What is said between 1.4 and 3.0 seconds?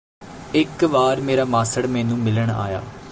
ਮਾਸੜ ਮੈਨੂੰ ਮਿਲਣ ਆਇਆ